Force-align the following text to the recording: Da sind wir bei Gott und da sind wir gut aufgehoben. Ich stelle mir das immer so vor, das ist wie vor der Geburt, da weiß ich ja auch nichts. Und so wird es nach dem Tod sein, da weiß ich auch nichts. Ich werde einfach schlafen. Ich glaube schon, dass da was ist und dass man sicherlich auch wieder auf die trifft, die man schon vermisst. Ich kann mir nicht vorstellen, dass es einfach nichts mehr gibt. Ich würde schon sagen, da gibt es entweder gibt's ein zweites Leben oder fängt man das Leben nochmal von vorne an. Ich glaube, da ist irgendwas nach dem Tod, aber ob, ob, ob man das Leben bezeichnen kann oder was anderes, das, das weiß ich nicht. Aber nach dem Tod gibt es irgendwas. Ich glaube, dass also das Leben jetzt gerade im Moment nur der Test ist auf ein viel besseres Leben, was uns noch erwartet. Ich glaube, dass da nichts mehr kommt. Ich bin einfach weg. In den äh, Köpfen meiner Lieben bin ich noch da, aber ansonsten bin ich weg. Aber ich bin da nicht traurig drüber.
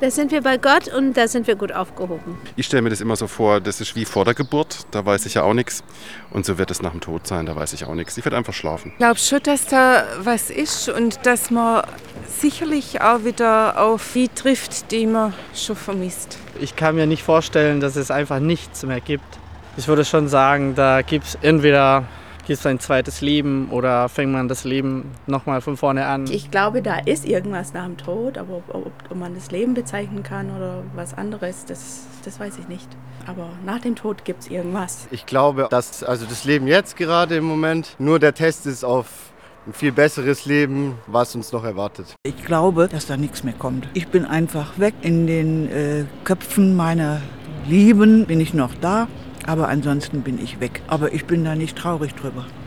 Da 0.00 0.10
sind 0.10 0.32
wir 0.32 0.40
bei 0.40 0.56
Gott 0.56 0.88
und 0.88 1.14
da 1.14 1.28
sind 1.28 1.46
wir 1.46 1.56
gut 1.56 1.72
aufgehoben. 1.72 2.38
Ich 2.56 2.64
stelle 2.64 2.80
mir 2.80 2.88
das 2.88 3.02
immer 3.02 3.16
so 3.16 3.26
vor, 3.26 3.60
das 3.60 3.82
ist 3.82 3.94
wie 3.94 4.06
vor 4.06 4.24
der 4.24 4.32
Geburt, 4.32 4.86
da 4.92 5.04
weiß 5.04 5.26
ich 5.26 5.34
ja 5.34 5.42
auch 5.42 5.52
nichts. 5.52 5.84
Und 6.30 6.46
so 6.46 6.56
wird 6.56 6.70
es 6.70 6.80
nach 6.80 6.92
dem 6.92 7.02
Tod 7.02 7.26
sein, 7.26 7.44
da 7.44 7.54
weiß 7.54 7.74
ich 7.74 7.84
auch 7.84 7.94
nichts. 7.94 8.16
Ich 8.16 8.24
werde 8.24 8.38
einfach 8.38 8.54
schlafen. 8.54 8.92
Ich 8.92 8.96
glaube 8.96 9.18
schon, 9.18 9.40
dass 9.42 9.66
da 9.66 10.04
was 10.22 10.48
ist 10.48 10.88
und 10.88 11.26
dass 11.26 11.50
man 11.50 11.82
sicherlich 12.26 13.02
auch 13.02 13.24
wieder 13.24 13.78
auf 13.78 14.12
die 14.14 14.28
trifft, 14.28 14.90
die 14.90 15.06
man 15.06 15.34
schon 15.54 15.76
vermisst. 15.76 16.38
Ich 16.58 16.76
kann 16.76 16.94
mir 16.94 17.06
nicht 17.06 17.22
vorstellen, 17.22 17.80
dass 17.80 17.96
es 17.96 18.10
einfach 18.10 18.40
nichts 18.40 18.82
mehr 18.84 19.02
gibt. 19.02 19.38
Ich 19.76 19.86
würde 19.86 20.06
schon 20.06 20.28
sagen, 20.28 20.74
da 20.74 21.02
gibt 21.02 21.26
es 21.26 21.38
entweder 21.42 22.04
gibt's 22.50 22.66
ein 22.66 22.80
zweites 22.80 23.20
Leben 23.20 23.68
oder 23.70 24.08
fängt 24.08 24.32
man 24.32 24.48
das 24.48 24.64
Leben 24.64 25.12
nochmal 25.28 25.60
von 25.60 25.76
vorne 25.76 26.06
an. 26.06 26.24
Ich 26.28 26.50
glaube, 26.50 26.82
da 26.82 26.98
ist 26.98 27.24
irgendwas 27.24 27.74
nach 27.74 27.84
dem 27.84 27.96
Tod, 27.96 28.38
aber 28.38 28.56
ob, 28.56 28.74
ob, 28.74 28.92
ob 29.08 29.16
man 29.16 29.36
das 29.36 29.52
Leben 29.52 29.74
bezeichnen 29.74 30.24
kann 30.24 30.50
oder 30.56 30.82
was 30.96 31.14
anderes, 31.14 31.64
das, 31.64 32.06
das 32.24 32.40
weiß 32.40 32.58
ich 32.58 32.66
nicht. 32.66 32.88
Aber 33.24 33.50
nach 33.64 33.78
dem 33.78 33.94
Tod 33.94 34.24
gibt 34.24 34.40
es 34.42 34.48
irgendwas. 34.48 35.06
Ich 35.12 35.26
glaube, 35.26 35.68
dass 35.70 36.02
also 36.02 36.26
das 36.26 36.42
Leben 36.42 36.66
jetzt 36.66 36.96
gerade 36.96 37.36
im 37.36 37.44
Moment 37.44 37.94
nur 38.00 38.18
der 38.18 38.34
Test 38.34 38.66
ist 38.66 38.82
auf 38.82 39.06
ein 39.68 39.72
viel 39.72 39.92
besseres 39.92 40.44
Leben, 40.44 40.98
was 41.06 41.36
uns 41.36 41.52
noch 41.52 41.62
erwartet. 41.62 42.16
Ich 42.24 42.44
glaube, 42.44 42.88
dass 42.88 43.06
da 43.06 43.16
nichts 43.16 43.44
mehr 43.44 43.54
kommt. 43.56 43.86
Ich 43.94 44.08
bin 44.08 44.24
einfach 44.24 44.76
weg. 44.76 44.94
In 45.02 45.28
den 45.28 45.70
äh, 45.70 46.04
Köpfen 46.24 46.74
meiner 46.74 47.20
Lieben 47.68 48.26
bin 48.26 48.40
ich 48.40 48.54
noch 48.54 48.74
da, 48.80 49.06
aber 49.46 49.68
ansonsten 49.68 50.22
bin 50.22 50.42
ich 50.42 50.60
weg. 50.60 50.82
Aber 50.86 51.12
ich 51.12 51.26
bin 51.26 51.44
da 51.44 51.54
nicht 51.54 51.76
traurig 51.76 52.14
drüber. 52.14 52.46